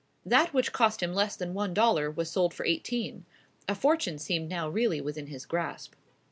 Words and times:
That 0.25 0.51
which 0.51 0.71
cost 0.73 1.03
him 1.03 1.13
less 1.13 1.35
than 1.35 1.53
one 1.53 1.75
dollar 1.75 2.09
was 2.09 2.27
sold 2.31 2.55
for 2.55 2.65
eighteen. 2.65 3.23
A 3.69 3.75
fortune 3.75 4.17
seemed 4.17 4.49
now 4.49 4.67
really 4.67 4.99
within 4.99 5.27
his 5.27 5.45
grasp. 5.45 5.93